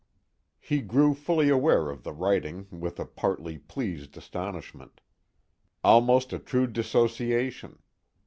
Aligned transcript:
He 0.59 0.81
grew 0.81 1.13
fully 1.13 1.49
aware 1.49 1.91
of 1.91 2.01
the 2.01 2.11
writing 2.11 2.65
with 2.71 2.99
a 2.99 3.05
partly 3.05 3.59
pleased 3.59 4.17
astonishment: 4.17 4.99
almost 5.83 6.33
a 6.33 6.39
true 6.39 6.65
dissociation. 6.65 7.77